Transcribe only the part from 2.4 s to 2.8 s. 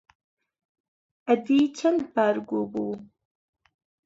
گوو